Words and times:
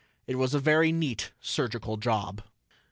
It 0.25 0.33
was 0.33 0.55
a 0.55 0.59
very 0.59 0.91
neat 0.91 1.31
surgical 1.41 1.95
job. 1.95 2.41